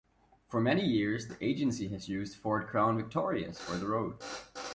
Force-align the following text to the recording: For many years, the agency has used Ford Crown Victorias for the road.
For 0.49 0.59
many 0.59 0.83
years, 0.83 1.27
the 1.27 1.37
agency 1.45 1.87
has 1.89 2.09
used 2.09 2.35
Ford 2.35 2.65
Crown 2.65 2.97
Victorias 2.97 3.59
for 3.61 3.77
the 3.77 3.85
road. 3.85 4.17